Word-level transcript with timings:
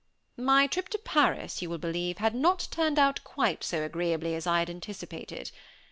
My 0.39 0.65
trip 0.65 0.89
to 0.89 0.97
Paris, 0.97 1.61
you 1.61 1.69
will 1.69 1.77
believe, 1.77 2.17
had 2.17 2.33
not 2.33 2.67
turned 2.71 2.97
out 2.97 3.23
quite 3.23 3.63
so 3.63 3.83
agreeably 3.83 4.33
as 4.33 4.47
I 4.47 4.57
had 4.57 4.69
anticipated. 4.71 5.51